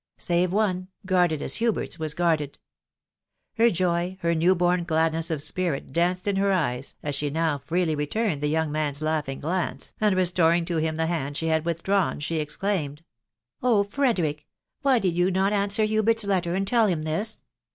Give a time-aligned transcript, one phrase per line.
[0.17, 2.57] save one, guarded as Hsbert'a mat guarded.
[3.57, 8.41] Her joy, her new born gladness of spirit, her eyes, as she now freely returned
[8.41, 8.97] the yosng man's
[9.39, 13.03] glance, and, restoring to him the hand she had wilaulias'n, est exclaimed,
[13.61, 13.91] u Ob!
[13.91, 14.37] Frederick•...
[14.81, 15.35] why did yen
[15.69, 17.43] Hubert's letter, and tell him this